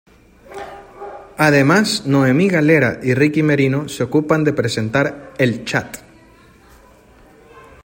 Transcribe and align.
Además, 1.37 2.07
Noemí 2.07 2.49
Galera 2.49 2.99
y 3.03 3.13
Ricky 3.13 3.43
Merino 3.43 3.87
se 3.87 4.01
ocupan 4.01 4.43
de 4.43 4.51
presentar 4.51 5.33
"El 5.37 5.63
chat". 5.63 5.97